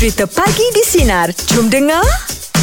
[0.00, 1.28] Cerita Pagi di Sinar.
[1.52, 2.00] Jom dengar.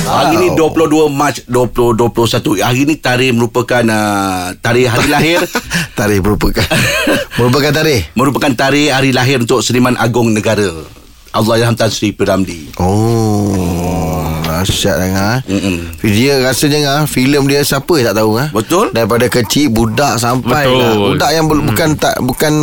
[0.10, 2.66] Hari ni 22 Mac 2021.
[2.66, 5.46] Hari ni tarikh merupakan uh, tarikh hari lahir
[6.02, 6.66] Tarikh merupakan
[7.38, 10.82] Merupakan tarikh merupakan tarikh hari lahir untuk Seniman Agong Negara.
[11.30, 12.26] Allahyarham Tan Sri P.
[12.26, 12.74] Ramlee.
[12.82, 14.17] Oh
[14.58, 16.02] Dahsyat dengar Mm-mm.
[16.02, 18.50] Dia rasanya dengar filem dia siapa tak tahu ah.
[18.50, 18.90] Betul?
[18.90, 20.80] Daripada kecil budak sampai Betul.
[20.82, 20.94] lah.
[20.98, 21.68] Budak yang hmm.
[21.70, 22.54] bukan tak bukan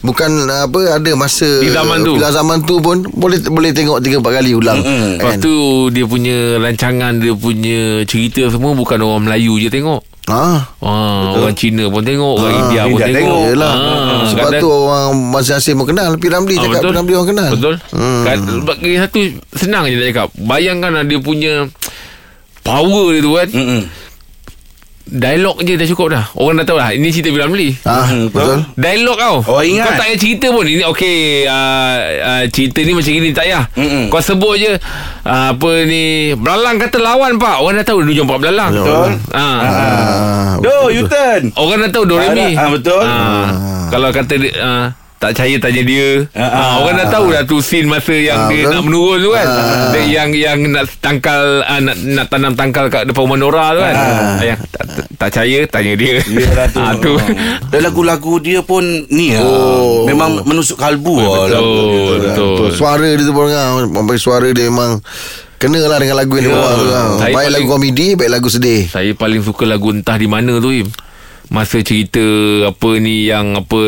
[0.00, 2.16] bukan apa ada masa Di zaman tu.
[2.16, 4.80] Di zaman tu pun boleh boleh tengok 3 4 kali ulang.
[4.80, 5.20] Mm-mm.
[5.20, 5.54] Lepas tu
[5.92, 10.72] dia punya rancangan Dia punya cerita semua Bukan orang Melayu je tengok Ha.
[10.80, 13.12] Ah, orang Cina pun tengok, orang Ah, India pun tengok.
[13.12, 13.60] tengok.
[13.60, 16.24] Ah, Sebab kadang- tu orang Masing asing pun kenal P.
[16.26, 16.86] Ramlee Ah, cakap P.
[16.90, 17.74] Ramlee orang kenal Betul.
[17.92, 18.22] hmm.
[18.24, 19.18] Kan, bagi satu
[19.52, 20.28] senang je nak cakap.
[20.38, 21.68] Bayangkan lah dia punya
[22.60, 23.48] power dia tu kan.
[23.50, 23.80] Mm-mm.
[25.04, 26.24] Dialog je dah cukup dah.
[26.32, 26.88] Orang dah tahu dah.
[26.90, 27.36] Ini cerita P.
[27.36, 27.76] Ramlee.
[27.84, 29.84] Ah, Hmm, Betul Dialog kau Oh, ingat.
[29.84, 33.64] Kau tak payah cerita pun Ini okey uh, uh, Cerita ni macam gini Tak payah
[33.74, 34.04] Mm-mm.
[34.08, 38.36] Kau sebut je uh, Apa ni Belalang kata lawan pak Orang dah tahu Dia jumpa
[38.36, 39.10] belalang Betul.
[39.30, 39.58] Ah.
[39.60, 41.42] Ah, Do, U-turn.
[41.54, 43.04] Orang dah tahu Doremi Ah, betul.
[43.04, 43.46] Ah.
[43.88, 44.86] Kalau kata ah,
[45.24, 46.72] Tak percaya tanya dia ah, ah.
[46.78, 48.70] Orang dah tahu dah tu Scene masa yang Ah, dia betul.
[48.70, 49.88] nak menurun tu kan Ah.
[49.88, 53.80] dia, Yang yang nak tangkal ah, nak, nak tanam tangkal kat depan rumah Nora tu
[53.80, 54.36] kan Ah.
[54.44, 56.80] yang, tak, tak, percaya Tanya dia Yelah tu.
[57.00, 57.14] Tu.
[57.66, 59.48] Dan lagu-lagu dia pun ni Oh.
[59.48, 59.96] oh.
[60.04, 61.48] Memang menusuk kalbu lah lagu dia.
[61.48, 62.70] Betul Betul Betul.
[62.74, 65.00] Suara dia tu pun dengar Sampai suara dia memang
[65.56, 66.58] Kena lah dengan lagu yang dia Ya.
[66.58, 67.04] bawa tu lah.
[67.16, 70.68] Baik paling- lagu komedi Baik lagu sedih Saya paling suka lagu Entah di mana tu
[70.68, 70.84] Im
[71.46, 72.20] Masa cerita
[72.64, 73.80] Apa ni Yang apa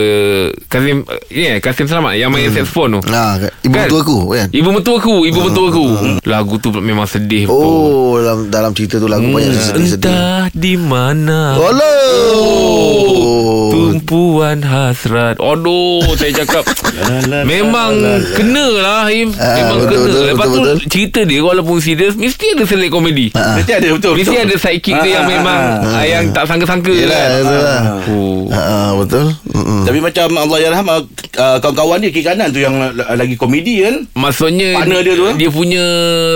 [0.67, 2.55] Kasim Ya yeah, Kasim Selamat Yang main hmm.
[2.55, 3.87] saxophone tu Nah, ibu Kan?
[3.87, 5.85] tu aku kan Ibu mentua aku Ibu mentua aku
[6.23, 10.05] Lagu tu memang sedih betul Oh dalam dalam cerita tu lagu banyak sedih-sedih.
[10.05, 13.69] Entah di mana Oh.
[13.69, 16.63] Tumpuan hasrat Aduh Saya cakap
[17.45, 17.91] Memang
[18.33, 20.77] Kena lah Im Ah, Memang betul, kena betul, Lepas betul, tu betul.
[20.87, 23.55] Cerita dia Walaupun serius Mesti ada selit komedi Ah.
[23.55, 24.45] Mesti ada betul Mesti betul.
[24.45, 25.93] ada sidekick dia Ah, Yang ah, memang ah.
[25.93, 27.83] ah, Yang tak sangka-sangka Yelah, kan betul lah.
[28.07, 28.41] Oh.
[28.49, 29.27] Ah, ah, betul.
[29.49, 29.83] Mm-mm.
[29.83, 31.03] Tapi macam Allah Yarham uh,
[31.57, 35.35] Kawan-kawan dia Kiri kanan tu Yang uh, lagi komedi kan Maksudnya Partner dia tu, eh?
[35.37, 35.85] Dia punya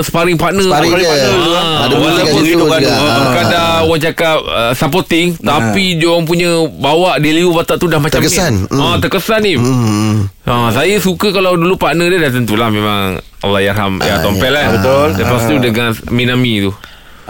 [0.00, 1.06] Sparring partner Sparring dia.
[1.06, 2.76] partner tu, Ah, Ada musik kat walaupun situ hidup juga.
[2.78, 2.91] ada.
[2.91, 3.32] Ah.
[3.32, 8.19] Kadang orang cakap uh, supporting Tapi dia orang punya Bawa delivery watak tu dah macam
[8.19, 8.53] Terkesan.
[8.56, 8.66] ni.
[8.72, 8.98] Ah, Mm.
[9.00, 10.16] Terkesan ni Hmm.
[10.44, 13.00] ah, Saya suka kalau dulu partner dia Dah tentulah memang
[13.41, 14.60] Allah yarham Ya Ah, Tompel ya.
[14.60, 15.09] kan Betul.
[15.16, 15.60] Lepas tu Ah.
[15.60, 16.72] dengan Minami tu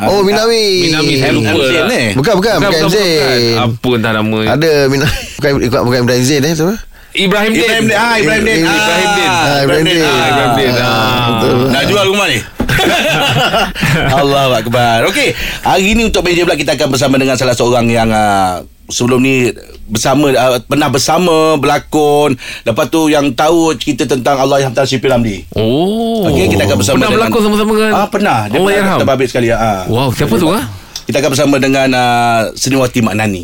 [0.03, 0.89] Oh Minawi.
[0.89, 2.03] Minami saya lupa lah ni?
[2.15, 3.57] Bukan bukan bukan, Zain.
[3.57, 6.75] Apa entah nama Ada Minawi bukan bukan bukan Ibrahim Zain eh siapa?
[7.11, 9.29] Ibrahim Din Ibrahim Din Ah Ibrahim Din Ibrahim Ibrahim Din.
[9.29, 9.99] Ah, Ibrahim Din.
[10.01, 10.73] Ah, Ibrahim Din.
[10.73, 11.27] Ah, Ah.
[11.29, 11.55] betul.
[11.69, 12.39] Nak jual rumah ni
[14.15, 18.09] Allah Akbar Okey Hari ni untuk meja pula Kita akan bersama dengan Salah seorang yang
[18.09, 19.49] uh, Sebelum ni
[19.91, 22.35] Bersama uh, Pernah bersama Berlakon.
[22.63, 25.05] Lepas tu yang tahu Cerita tentang Allah yang P.
[25.07, 26.27] Ramlee Oh.
[26.29, 28.39] Okey kita akan bersama Pernah dengan berlakon sama-sama kan Ah pernah.
[28.47, 28.99] Dia Allah pernah yarham?
[29.03, 29.83] terbabit sekali ah.
[29.87, 30.65] Wow siapa tu ah?
[31.09, 33.43] Kita akan bersama dengan uh, Seniwati Mak Nani.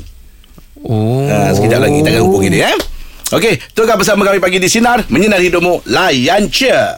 [0.87, 1.27] Oh.
[1.27, 2.79] Uh, Sekejap lagi Kita akan hubungi dia eh?
[3.35, 5.03] Okey Teruskan bersama kami pagi di Sinar.
[5.11, 6.95] Menyinar hidupmu Layan cia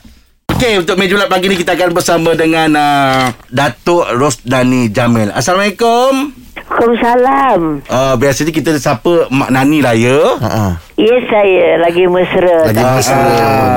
[0.53, 5.31] Okey untuk meja bulat pagi ni Kita akan bersama dengan uh, Datuk Rosdani Jamil.
[5.33, 6.35] Assalamualaikum
[6.79, 7.61] Waalaikumsalam.
[7.91, 10.73] uh, Biasanya kita sapa Mak Nani lah ya ah.
[10.95, 12.71] Ya saya lagi mesra.
[12.71, 13.27] Lagi Tak mesra.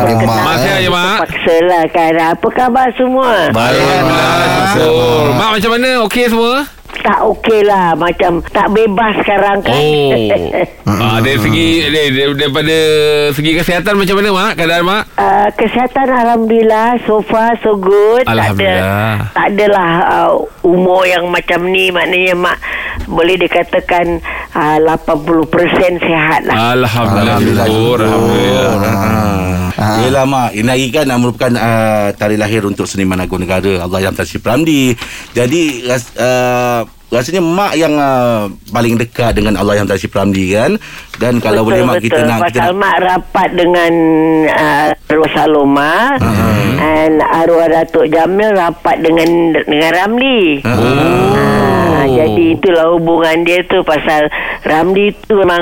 [0.06, 1.18] Bagi mak, aja, Mak.
[1.26, 2.14] Terpaksa lah kan.
[2.38, 3.50] Apa khabar semua?
[3.50, 6.54] Alhamdulillah Betul Mak macam mana Okey semua
[7.02, 7.94] Tak okey lah.
[7.94, 9.74] Macam tak bebas sekarang kan.
[9.76, 10.90] Oh.
[11.02, 12.78] Ah, Dari segi dari, dari- Daripada
[13.32, 14.52] Segi kesihatan macam mana mak?
[14.54, 15.04] Keadaan mak?
[15.16, 17.02] Uh, kesihatan Alhamdulillah.
[17.04, 18.26] So far so good.
[18.26, 19.32] Alhamdulillah.
[19.34, 21.90] Tak, ada, tak adalah uh, Umur yang macam ni.
[21.90, 22.58] Maknanya mak
[23.08, 24.22] Boleh dikatakan
[24.54, 25.50] uh, 80%
[26.00, 26.76] sihat lah.
[26.76, 27.38] Alhamdulillah.
[27.40, 27.66] Alhamdulillah.
[27.66, 29.41] syukur Alhamdulillah
[29.78, 30.04] Ah.
[30.04, 30.56] Yelah mak.
[30.56, 33.84] Ini hari kan merupakan uh, Tarikh lahir untuk Seniman Agung Negara.
[33.86, 34.96] Allah yang Tasri Pramdi
[35.32, 35.84] Jadi
[36.18, 40.80] uh, Rasanya mak yang uh, Paling dekat dengan Allah yang Tasri Pramdi kan
[41.20, 43.94] Dan kalau boleh mak kita nak kita Pasal nak, mak rapat dengan
[44.48, 46.80] uh, Arwah Saloma Hmm.
[46.80, 50.64] and arwah Datuk Jamil rapat dengan dengan Ramli.
[50.64, 51.36] Hmm.
[51.92, 54.26] Ah, jadi itulah hubungan dia tu pasal
[54.64, 55.62] Ramli tu memang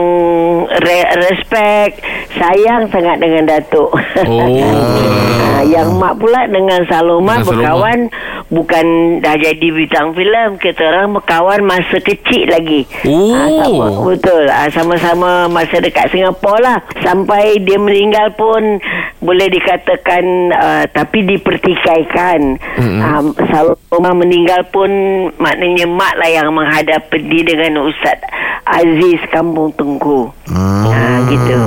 [0.69, 2.00] re- respect
[2.31, 3.92] sayang sangat dengan Datuk.
[4.24, 5.45] Oh.
[5.59, 7.51] Ah, yang mak pula dengan Saloma Dengan Saloma.
[7.51, 8.00] berkawan
[8.47, 8.85] bukan
[9.19, 12.88] dah jadi bintang filem kita orang berkawan masa kecil lagi.
[13.03, 13.35] Oh.
[13.35, 14.44] Ah, sama, betul.
[14.47, 16.77] Ah, sama-sama masa dekat Singapura lah.
[17.03, 18.79] Sampai dia meninggal pun
[19.19, 20.23] boleh dikatakan
[20.56, 22.56] uh, tapi dipertikaikan.
[22.56, 23.00] Mm-hmm.
[23.03, 24.89] Um, Saloma meninggal pun
[25.35, 28.23] maknanya mak lah yang menghadap dia dengan Ustaz
[28.63, 30.31] Aziz Kampung Tungku.
[30.47, 30.88] Hmm.
[30.88, 31.57] Ah, gitu.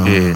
[0.00, 0.28] Okey.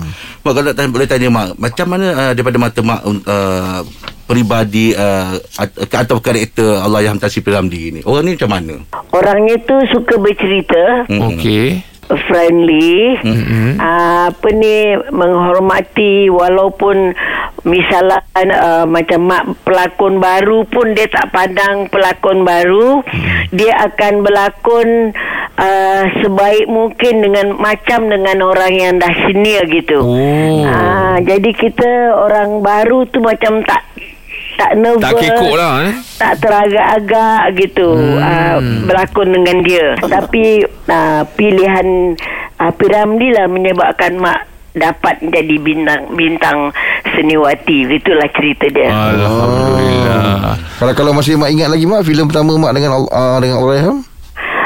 [0.43, 3.81] Mak kalau nak tanya, boleh tanya mak Macam mana uh, daripada mata mak uh,
[4.27, 8.01] peribadi uh, at- atau karakter Allahyarham Tan Sri Ramli ni?
[8.03, 8.75] Orang ni macam mana?
[9.15, 11.07] Orangnya tu suka bercerita.
[11.07, 11.39] Mm-mm.
[11.39, 11.93] Okey.
[12.29, 13.81] friendly mm-hmm.
[13.81, 17.17] uh, apa ni menghormati walaupun
[17.65, 23.55] misalnya uh, macam mak pelakon baru pun dia tak pandang pelakon baru mm.
[23.55, 25.42] dia akan berlakon uh,
[26.23, 30.65] sebaik mungkin dengan macam dengan orang yang dah senior gitu Oh.
[30.65, 33.85] uh, jadi kita orang baru tu macam tak
[34.57, 35.95] tak nervous Tak kekok lah eh.
[36.21, 38.19] tak teragak-agak gitu hmm.
[38.21, 38.57] uh,
[38.89, 42.17] berlakon dengan dia tapi uh, pilihan
[42.61, 46.59] uh, Piramli lah menyebabkan mak dapat menjadi bintang bintang
[47.13, 50.57] seniwati itulah cerita dia Alhamdulillah.
[50.81, 54.01] Kalau kalau masih mak ingat lagi mak filem pertama mak dengan uh, dengan Allahyarham?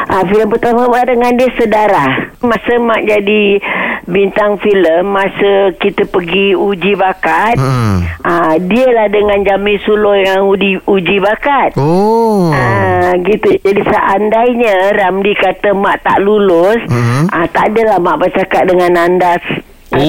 [0.06, 2.30] Ah, filem pertama mak dengan dia sedara.
[2.38, 3.58] Masa mak jadi
[4.06, 8.06] bintang filem, masa kita pergi uji bakat, Hmm.
[8.22, 11.74] ah, dia lah dengan Jamil Sulo yang uji, uji bakat.
[11.74, 12.54] Oh.
[12.54, 13.58] Ah, gitu.
[13.58, 17.34] Jadi seandainya Ramli kata mak tak lulus, Mhm.
[17.34, 19.42] ah, tak adalah mak bercakap dengan anda.
[19.90, 20.02] Oh.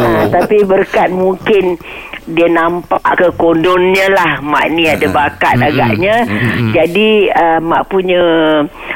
[0.00, 1.76] Ah, tapi berkat mungkin
[2.26, 6.24] dia nampak ke kondonnya lah mak ni ada bakat agaknya
[6.70, 8.20] jadi uh, mak punya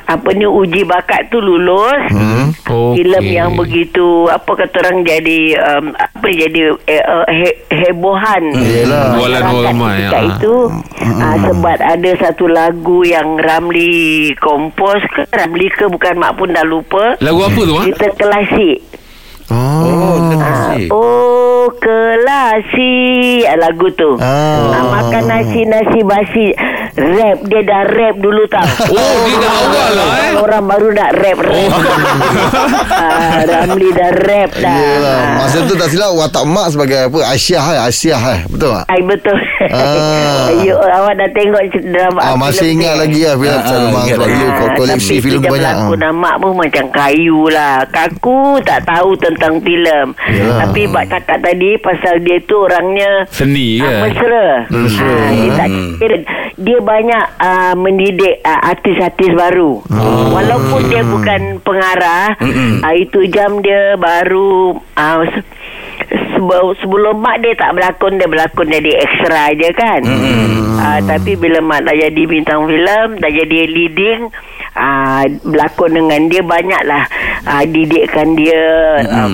[0.04, 2.50] apa ni uji bakat tu lulus Hmm.
[2.64, 2.94] Okey.
[2.98, 8.42] filem yang begitu apa kata orang jadi um, apa jadi eh, uh, he, hebohan.
[9.14, 10.24] Bualan orang ramai, ah.
[10.26, 10.54] itu
[11.18, 16.62] ah, sebab ada satu lagu yang Ramli kompos ke Ramli ke bukan mak pun dah
[16.62, 17.84] lupa Lagu apa tu mak?
[17.86, 18.78] cerita klasik
[19.48, 19.56] Oh.
[19.56, 20.88] Oh, Ah, kasih.
[20.90, 21.37] oh
[21.70, 22.94] kelasi
[23.44, 24.16] ah, lagu tu.
[24.16, 24.70] Ah.
[24.70, 26.46] Ah, makan nasi nasi basi.
[26.94, 28.66] Rap dia dah rap dulu tau.
[28.90, 30.32] Oh, dia dah awal lah eh.
[30.36, 31.54] Orang baru nak rap rap.
[31.54, 31.70] Oh.
[33.04, 34.76] ah, Ramli dah rap dah.
[34.76, 35.16] Yelah.
[35.16, 35.36] Ah.
[35.38, 37.18] Masa tu tak silap watak mak sebagai apa?
[37.28, 38.40] Aisyah eh, Aisyah eh.
[38.48, 38.84] Betul tak?
[38.88, 39.38] Ay, betul.
[39.68, 40.46] Ah.
[40.64, 43.00] you, awak dah tengok drama Ah, masih filem ingat ni?
[43.00, 44.34] lagi lah filem Ah, ah, memang ingat sebab lagi.
[44.34, 45.74] dulu ko- koleksi tapi filem sejak banyak.
[45.74, 46.12] ah.
[46.12, 47.76] mak pun macam kayu lah.
[47.88, 50.06] Kaku tak tahu tentang filem.
[50.18, 50.56] Yalah.
[50.60, 54.00] Tapi Bak cakap tadi pasal dia tu orangnya Seni Ah, kan?
[54.06, 54.46] mesra.
[54.68, 55.10] Mesra.
[55.10, 56.16] Ah, dia tak kira.
[56.56, 59.78] Dia banyak uh, mendidik uh, artis-artis baru.
[60.28, 62.34] Walaupun dia bukan pengarah,
[62.80, 65.46] uh, itu jam dia baru uh, se-
[66.28, 70.00] sebe- sebelum mak dia tak berlakon dia berlakon jadi extra je kan.
[70.78, 74.26] Uh, tapi bila mak dah jadi bintang filem, dah jadi leading
[74.74, 77.06] uh, berlakon dengan dia banyaklah
[77.44, 78.62] uh, didikkan dia
[79.04, 79.30] uh,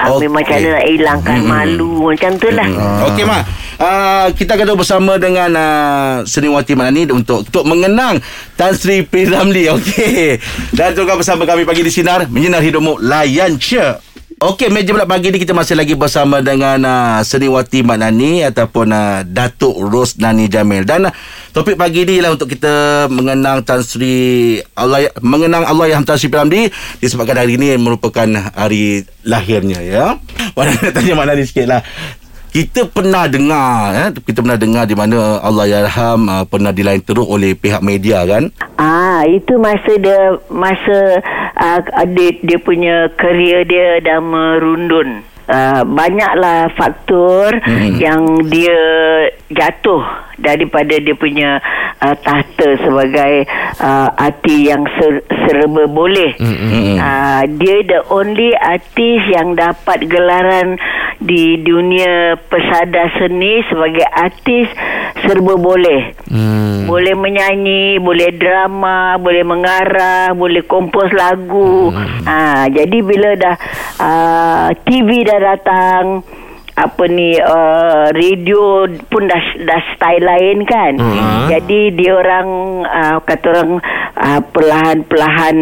[0.00, 0.28] uh, Okey.
[0.32, 2.68] macam mana nak hilangkan malu macam tu lah.
[3.10, 3.42] Okey Mak
[3.80, 8.20] uh, Kita akan bersama dengan uh, Seniwati Manani Untuk untuk mengenang
[8.54, 9.26] Tan Sri P.
[9.26, 10.38] Ramli Okey
[10.76, 14.09] Dan juga bersama kami pagi di Sinar Menyinar hidupmu Layan je
[14.40, 19.20] Okey, meja bulat pagi ni kita masih lagi bersama dengan uh, Seniwati Maknani ataupun uh,
[19.20, 20.88] Datuk Ros Nani Jamil.
[20.88, 21.14] Dan uh,
[21.52, 26.32] topik pagi ni ialah untuk kita mengenang Tan Sri Allah mengenang Allah yang Tan Sri
[26.32, 26.72] Ramli
[27.04, 28.24] disebabkan hari ini merupakan
[28.56, 30.16] hari lahirnya ya.
[30.56, 31.84] Mana nak tanya Maknani sikitlah.
[32.48, 37.28] Kita pernah dengar eh, kita pernah dengar di mana Allah Yarham uh, pernah dilain teruk
[37.28, 38.48] oleh pihak media kan?
[38.80, 41.20] Ah, itu masa dia masa
[41.60, 45.22] uh, dia, dia punya kerjaya dia dah merundun.
[45.50, 47.98] Uh, banyaklah faktor Hmm.
[47.98, 48.78] yang dia
[49.50, 51.60] jatuh daripada dia punya
[52.00, 53.46] uh, tahta sebagai
[53.78, 56.34] uh, artis yang ser, serba boleh.
[56.40, 56.96] Hmm.
[56.96, 60.80] Uh, dia the only artis yang dapat gelaran
[61.20, 64.66] di dunia pesada seni sebagai artis
[65.24, 66.16] serba boleh.
[66.26, 66.88] Hmm.
[66.88, 71.92] Boleh menyanyi, boleh drama, boleh mengarah, boleh kompos lagu.
[71.92, 72.24] Hmm.
[72.24, 73.56] Ha, jadi bila dah
[74.00, 76.24] uh, TV dah datang,
[76.78, 80.96] apa ni uh, radio pun dah dah style lain kan.
[80.96, 81.48] Hmm.
[81.50, 82.48] Jadi dia orang
[82.86, 83.72] uh, kata orang
[84.16, 85.56] uh, perlahan-perlahan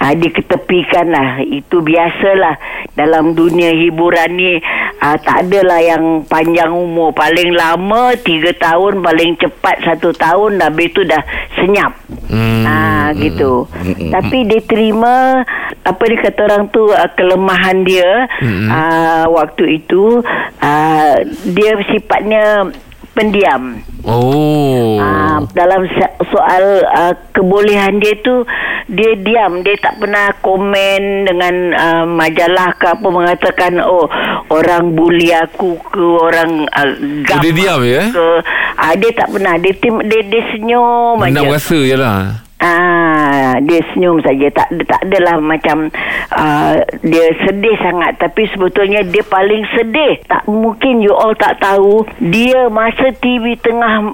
[0.00, 1.28] uh, diketepikan lah.
[1.44, 2.56] Itu biasalah
[2.96, 4.56] dalam dunia hiburan ni
[5.02, 7.12] uh, tak adalah yang panjang umur.
[7.12, 11.22] Paling lama 3 tahun, paling cepat 1 tahun habis tu dah
[11.54, 11.92] senyap.
[12.26, 12.64] Hmm.
[12.66, 13.68] Ah gitu.
[14.10, 15.44] Tapi dia terima
[15.86, 18.26] apa dia kata orang tu uh, kelemahan dia
[18.66, 20.18] uh, waktu itu
[20.60, 21.14] uh,
[21.52, 22.70] dia sifatnya
[23.16, 23.80] pendiam.
[24.04, 25.00] Oh.
[25.00, 25.88] Ah, dalam
[26.30, 28.44] soal uh, kebolehan dia tu
[28.86, 34.06] dia diam dia tak pernah komen dengan uh, majalah ke apa mengatakan oh
[34.52, 36.86] orang bully aku ke orang uh,
[37.26, 38.06] gam dia diam eh?
[38.14, 38.28] ke
[38.78, 41.56] ah, dia tak pernah dia tim, dia, dia senyum Menang aja.
[41.58, 42.45] rasa je lah.
[42.56, 43.06] Ah,
[43.56, 45.88] Ah, dia senyum saja tak tak adalah macam
[46.28, 52.04] uh, dia sedih sangat tapi sebetulnya dia paling sedih tak mungkin you all tak tahu
[52.20, 54.04] dia masa TV tengah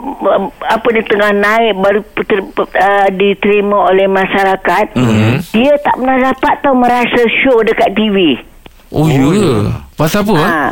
[0.63, 5.35] apa dia tengah naik baru ter, uh, diterima oleh masyarakat mm-hmm.
[5.51, 8.39] dia tak pernah dapat tahu merasa show dekat TV
[8.93, 9.73] Oh, ya ke?
[9.97, 10.51] Pasal apa, Mak?
[10.53, 10.65] Ha.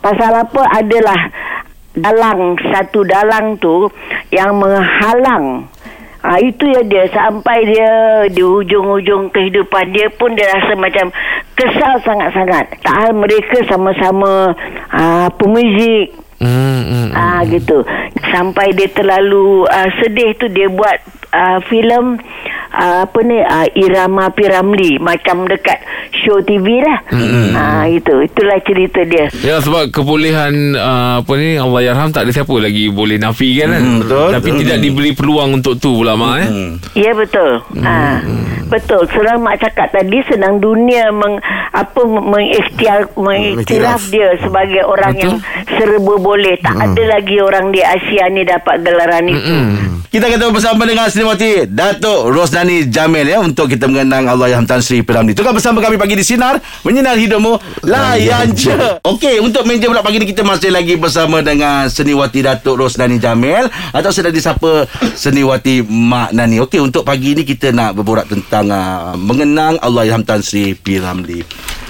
[0.00, 1.20] Pasal apa adalah
[1.92, 3.92] dalang satu dalang tu
[4.32, 5.68] yang menghalang
[6.26, 7.90] Ha, itu ya dia sampai dia
[8.34, 11.14] di hujung-hujung kehidupan dia pun dia rasa macam
[11.54, 12.82] kesal sangat-sangat.
[12.82, 14.50] Tak mereka sama-sama
[14.90, 16.18] ha, pemuzik.
[16.42, 17.86] Hmm, hmm, Ah gitu.
[18.34, 20.98] Sampai dia terlalu uh, sedih tu dia buat
[21.30, 22.18] uh, filem
[22.76, 25.80] uh, apa ni uh, Irama Piramli macam dekat
[26.22, 27.00] show TV lah.
[27.08, 27.48] Mm-hmm.
[27.56, 29.26] Ah itu itulah cerita dia.
[29.40, 33.82] Ya sebab kebolehan uh, apa ni Allah yarham tak ada siapa lagi boleh nafikan kan.
[33.82, 34.28] Hmm, betul.
[34.36, 34.60] Tapi Hmm.
[34.62, 36.48] tidak diberi peluang untuk tu pula mak eh.
[36.48, 36.72] Hmm.
[36.94, 37.60] Ya betul.
[37.82, 38.22] Ha.
[38.66, 39.02] Betul.
[39.10, 41.38] Senang mak cakap tadi senang dunia meng
[41.70, 45.22] apa mengikhtiar mengiktiraf dia sebagai orang Betul.
[45.22, 45.34] yang
[45.76, 46.54] serba boleh.
[46.58, 49.54] Tak ada lagi orang di Asia ni dapat gelaran itu.
[50.06, 52.32] Kita kata bersama dengan Seniwati Datuk
[52.66, 55.38] Rosnani Jamil ya untuk kita mengenang Allah Yang Tan Sri Piramli.
[55.38, 58.74] Tukar bersama kami pagi di sinar menyinar hidupmu layan je.
[59.06, 63.70] Okey, untuk meja pula pagi ni kita masih lagi bersama dengan Seniwati Datuk Rosnani Jamil
[63.94, 66.58] atau sedang disapa Seniwati Mak Nani.
[66.66, 71.46] Okey, untuk pagi ni kita nak berborak tentang uh, mengenang Allah Yang Tan Sri Piramli.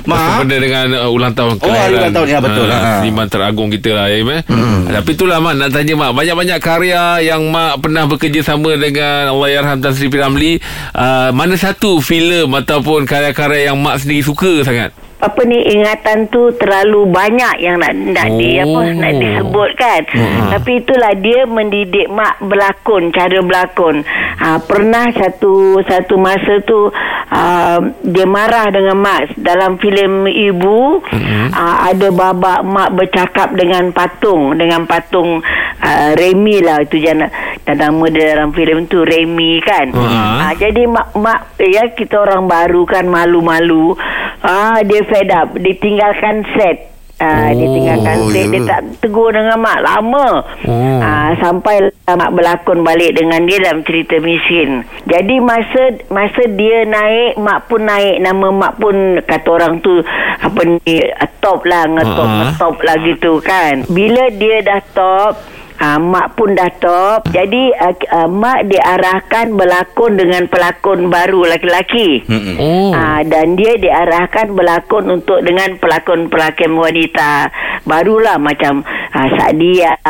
[0.06, 2.66] Mak Mak, benda dengan uh, ulang tahun Oh, hari ulang tahun, ya, betul.
[2.66, 2.90] Ah, Ha.
[3.02, 4.40] Seniman teragung kita lah ya, eh.
[4.46, 4.86] Hmm.
[4.86, 9.78] Tapi itulah mak nak tanya mak banyak-banyak karya yang mak pernah bekerjasama dengan Allah yarham
[9.78, 14.94] Tan Sri Piramli uh, mana satu filem ataupun karya-karya yang mak sendiri suka sangat?
[15.26, 18.78] Apa ni ingatan tu terlalu banyak yang nak nak di Oh.
[18.78, 20.48] apa nak disebut kan Hmm.
[20.54, 24.06] tapi itulah dia mendidik mak berlakon cara berlakon
[24.38, 26.88] ha, pernah satu satu masa tu
[27.26, 31.50] uh, dia marah dengan mak dalam filem ibu Hmm.
[31.50, 35.42] uh, ada babak mak bercakap dengan patung dengan patung
[35.78, 37.26] uh, Remy lah itu jana
[37.62, 40.38] dan nama dia dalam filem tu Remy kan Hmm.
[40.38, 43.96] Ah, jadi mak mak ya kita orang baru kan malu-malu.
[44.38, 46.92] Ah dia fed up, ditinggalkan set.
[47.16, 50.44] Dia Oh, tinggalkan set, ya dia tak tegur dengan mak lama.
[50.68, 51.00] Oh.
[51.00, 54.84] Ah sampai mak berlakon balik dengan dia dalam cerita miskin.
[55.08, 60.04] Jadi masa masa dia naik, mak pun naik, nama mak pun kata orang tu
[60.44, 61.00] apa ni
[61.40, 62.36] top lah, ngetop, Ah.
[62.52, 63.88] ngetop lah gitu kan.
[63.88, 65.40] Bila dia dah top
[65.76, 72.24] Uh, mak pun dah top Jadi uh, uh, Mak diarahkan berlakon dengan pelakon baru laki-laki
[72.24, 72.56] Mm-mm.
[72.56, 72.90] Oh.
[72.96, 77.52] Ah, dan dia diarahkan berlakon untuk dengan pelakon-pelakon wanita
[77.84, 78.80] barulah macam
[79.12, 80.00] ah, Sadia,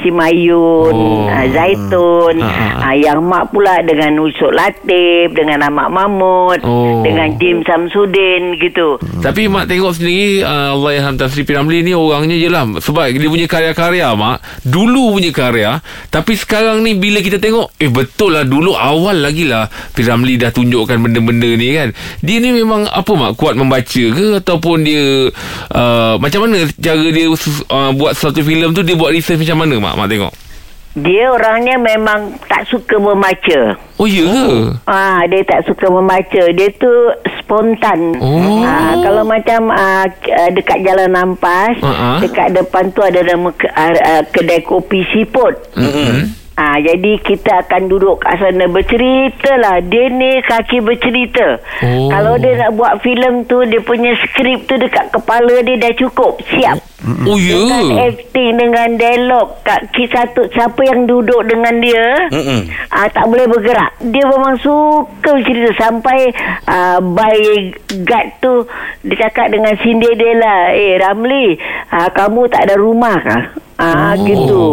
[0.00, 1.26] Simayun, Oh.
[1.26, 2.48] ah, Zaitun, Ah,
[2.78, 7.02] ah, ah, yang mak pula dengan Usuk Latif, dengan Ahmad Mahmud, Oh.
[7.02, 8.96] dengan Jim Samsudin gitu.
[9.18, 13.10] Tapi mak tengok sendiri uh, Allah yang Tan Sri Piramli ni orangnya je lah Sebab
[13.10, 15.70] dia punya karya-karya mak Dulu punya karya
[16.08, 20.50] Tapi sekarang ni bila kita tengok Eh betul lah dulu awal lagi lah Piramli dah
[20.50, 21.88] tunjukkan benda-benda ni kan?
[22.24, 24.26] Dia ni memang apa mak Kuat membaca ke?
[24.40, 25.30] Ataupun dia
[25.76, 29.74] uh, Macam mana cara dia uh, Buat satu filem tu Dia buat research macam mana
[29.78, 29.94] mak?
[29.98, 30.47] Mak tengok
[30.96, 33.76] Dia orangnya memang tak suka membaca.
[34.00, 36.42] Oh ya ke Ah, dia tak suka membaca.
[36.48, 36.90] Dia tu
[37.38, 38.18] spontan.
[38.18, 38.64] Oh.
[38.64, 42.18] Ah, kalau macam ah, ah, dekat Jalan Nampas, Ah, ah.
[42.18, 45.54] dekat depan tu ada nama ke, ah, ah, kedai kopi siput.
[45.76, 46.34] Mm-mm.
[46.58, 49.78] Ah, jadi kita akan duduk kat sana bercerita lah.
[49.80, 51.62] Dia ni kaki bercerita.
[51.80, 52.10] Oh.
[52.10, 56.42] Kalau dia nak buat filem tu, dia punya skrip tu dekat kepala dia dah cukup.
[56.44, 56.82] Siap.
[57.24, 62.66] Oh ya Dengan acting dengan dialog kat ki- satu siapa yang duduk dengan dia Mm-mm.
[62.90, 66.34] ah, tak boleh bergerak dia memang suka cerita sampai
[66.66, 67.38] ah, by
[68.02, 68.66] guard tu
[69.06, 71.54] dia cakap dengan Cinderella eh Ramli
[71.88, 73.42] ah, kamu tak ada rumah kah
[73.78, 74.14] ah, Oh.
[74.20, 74.64] gitu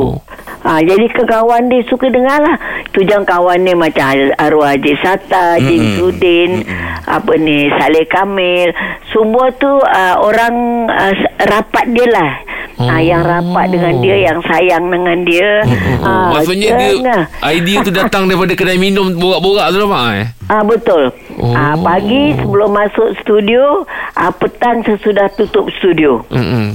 [0.65, 2.57] Ah, jadi ke kawan dia suka dengar lah
[2.89, 5.93] Tu jangan kawan dia macam Arwah Haji Sata Mm-mm.
[5.95, 6.65] Sudin
[7.05, 8.73] Apa ni Saleh Kamil
[9.07, 10.55] Semua tu uh, Orang
[10.87, 12.31] uh, rapat dia lah
[12.75, 12.91] Oh.
[12.91, 15.63] Ah, yang rapat dengan dia yang sayang dengan dia
[16.03, 17.23] Ah, Maksudnya dia tengah.
[17.47, 21.07] Idea tu datang daripada kedai minum Borak-borak tu lah mak eh Ah betul.
[21.39, 21.55] Oh.
[21.55, 26.19] Ah pagi sebelum masuk studio, ah petang sesudah tutup studio.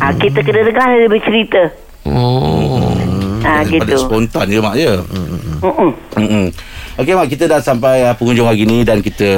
[0.01, 1.63] Ah kita kena dengar dia bercerita.
[2.03, 2.60] Oh
[3.41, 3.97] Ah Pada gitu.
[4.05, 4.95] spontan je mak ya.
[5.01, 5.91] Mm-mm.
[6.17, 6.45] Mm-mm.
[6.99, 9.29] Okey Mak kita dah sampai uh, penghujung hari ni dan kita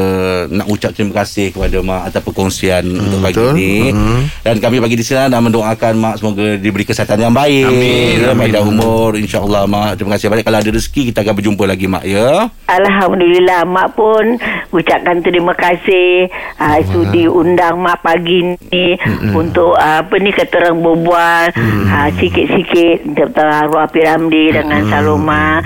[0.48, 3.52] nak ucap terima kasih kepada Mak atas perkongsian hmm, untuk pagi betul.
[3.52, 3.74] ni.
[3.92, 4.20] Hmm.
[4.40, 7.68] Dan kami pagi di sini dan mendoakan Mak semoga diberi kesihatan yang baik.
[7.68, 8.48] Amin, Ya, amin.
[8.48, 9.90] Panjang umur insya-Allah Mak.
[10.00, 12.28] Terima kasih banyak kalau ada rezeki kita akan berjumpa lagi Mak ya.
[12.72, 14.40] Alhamdulillah mak pun
[14.72, 19.32] ucapkan terima kasih uh, sudi undang mak pagi ni mm-hmm.
[19.36, 21.86] untuk uh, apa ni kata orang berbual mm-hmm.
[21.92, 25.60] uh, sikit-sikit tentang arwah Api Ramli dengan Saloma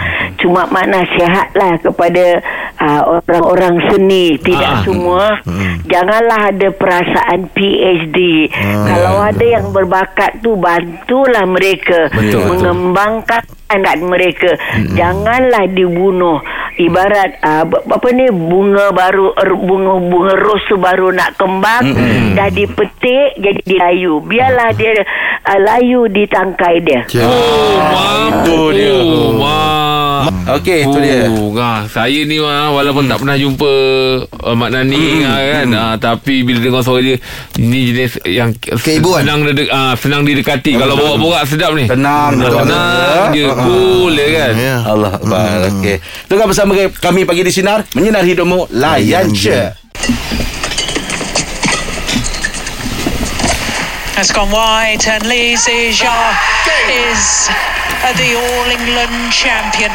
[0.46, 2.38] cuma mak nasihatlah kepada
[2.78, 4.38] uh, orang-orang seni.
[4.38, 4.82] Tidak Ah.
[4.86, 5.42] semua.
[5.84, 8.46] Janganlah ada perasaan PhD
[8.86, 12.46] kalau ada yang berbakat tu bantulah mereka Betul, betul.
[12.54, 14.54] mengembangkan anak mereka.
[14.94, 16.38] Janganlah dibunuh.
[16.76, 21.88] Ibarat uh, apa ni bunga baru er, bunga bunga ros tu baru nak kembang
[22.36, 25.00] dah dipetik jadi dia layu biarlah dia
[25.40, 27.00] uh, layu di tangkai dia.
[27.16, 28.44] Oh, mak.
[28.44, 28.92] Itu dia.
[30.46, 30.62] Oh.
[30.62, 31.26] Okey, itu dia.
[31.26, 33.72] Oh, ah, saya ni mah walaupun tak pernah jumpa
[34.30, 37.18] uh, Mak Nani ah, kan ah, tapi bila dengar suara dia
[37.58, 39.26] ni jenis yang Keibuan.
[39.26, 41.90] senang dede, ah, senang didekati kalau borak-borak sedap ni.
[41.90, 42.38] Tenang.
[42.38, 43.58] Tenang je, Ah, ah.
[43.58, 44.52] cool je kan.
[44.54, 44.76] Ya.
[44.86, 45.66] Allah Akbar.
[45.66, 45.96] Okey.
[46.30, 49.74] Tengah bersama kami pagi di sinar menyinar hidupmu layan je.
[54.14, 56.32] Has gone wide, and Lee Zizhar
[56.88, 57.50] is
[58.00, 59.92] uh, the All England champion.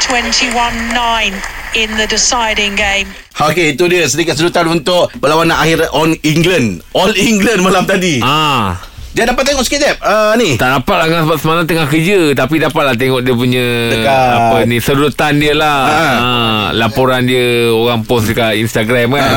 [0.00, 0.56] 21
[0.90, 1.32] 9
[1.72, 3.06] in the deciding game.
[3.38, 6.80] Okey, itu dia sedikit sedutan untuk perlawanan akhir on England.
[6.90, 8.18] All England malam tadi.
[8.20, 8.80] Ah,
[9.10, 9.92] Dia dapat tengok sikit je.
[9.98, 10.54] Uh, ni.
[10.54, 14.30] tak dapat lah kan sebab semalam tengah kerja tapi dapatlah tengok dia punya Dekat.
[14.30, 15.80] apa ni serutan dia lah.
[15.84, 15.98] Ha.
[16.16, 19.20] Ah, laporan dia orang post dekat Instagram kan.
[19.20, 19.34] Ah,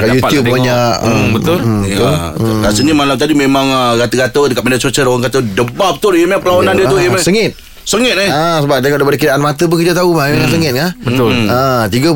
[0.00, 0.56] kat dapatlah YouTube tengok.
[0.58, 0.94] banyak.
[0.98, 1.58] Hmm, Hmm, betul.
[1.84, 2.10] Ya,
[2.62, 6.40] rasanya malam tadi memang uh, rata-rata dekat media sosial orang kata debab tu dia memang
[6.40, 6.96] perlawanan dia tu.
[6.96, 7.20] Ah, Iman.
[7.20, 8.30] Sengit Sengit eh.
[8.30, 10.50] Ah sebab tengok daripada kiraan mata pun kita tahu mah hmm.
[10.50, 10.90] sengit kan.
[11.02, 11.34] Betul.
[11.50, 12.14] Ah 30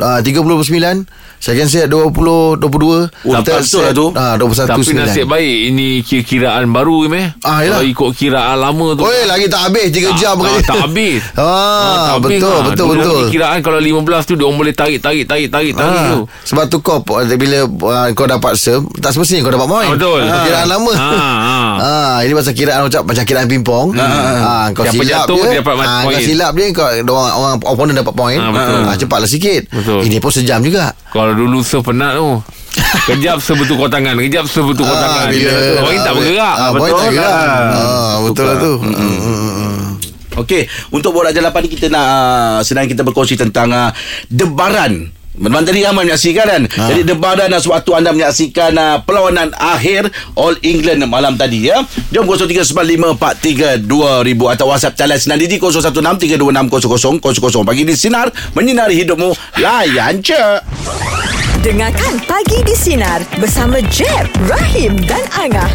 [0.00, 1.08] ah 39
[1.40, 4.06] second set 20 22 Oh, third betul lah tu.
[4.12, 5.00] Ah 21 Tapi 9.
[5.00, 7.32] nasib baik Ini kira-kiraan baru meh.
[7.40, 7.80] Ah, yelah.
[7.80, 10.60] Kalau ikut kiraan lama tu Oi lagi tak habis 3 jam ah, kali.
[10.60, 12.62] Tak habis Ah, tak habis betul, lah.
[12.68, 13.22] betul, Dulu betul.
[13.32, 16.76] Kiraan kalau 15 tu Diorang boleh tarik Tarik tarik tarik tarik Ah, tu sebab tu
[16.84, 17.00] kau
[17.40, 19.88] bila uh, kau dapat serve tak semestinya kau dapat point.
[19.88, 20.20] Ah, betul.
[20.28, 20.92] Kiraan lama.
[20.92, 21.72] Ah, ah.
[21.90, 23.96] Ah, ini pasal kiraan macam macam kiraan pingpong.
[23.96, 26.14] Ah, kau Siapa silap jatuh, dia, dia dapat ah, point.
[26.14, 28.40] kau silap dia kau orang orang opponent dapat point.
[28.40, 28.80] Ah, betul.
[28.84, 29.62] Ah, cepatlah sikit.
[29.70, 30.00] Betul.
[30.06, 30.84] Ini pun sejam juga.
[31.10, 32.38] Kalau dulu surf penat tu
[33.10, 35.50] Kejap sebetul kau tangan Kejap sebetul kau tangan bila
[35.82, 37.26] Orang tak bergerak ah, tak Betul gerak.
[37.26, 37.58] lah.
[37.74, 38.72] Ah, betul lah tu.
[40.38, 40.62] Okey,
[40.94, 43.90] untuk borak jalapan ni kita nak uh, sedang kita berkongsi tentang uh,
[44.30, 45.10] debaran.
[45.38, 46.62] Memang tadi ramai menyaksikan kan?
[46.66, 46.90] Ha.
[46.90, 51.86] Jadi debaran uh, sewaktu anda menyaksikan uh, Perlawanan akhir All England malam tadi ya?
[52.10, 53.78] Jom 0395432000
[54.50, 59.30] Atau WhatsApp Calas Sinar Didi 0163260000 Pagi di Sinar Menyinari hidupmu.
[59.62, 60.42] Layan je.
[61.62, 65.70] Dengarkan Pagi di Sinar bersama Jeb, Rahim dan Angah.